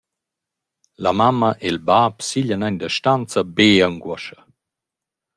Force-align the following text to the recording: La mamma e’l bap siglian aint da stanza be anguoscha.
La 1.03 1.11
mamma 1.19 1.49
e’l 1.67 1.79
bap 1.87 2.15
siglian 2.27 2.65
aint 2.67 2.79
da 2.81 2.89
stanza 2.97 3.41
be 3.55 3.69
anguoscha. 3.89 4.39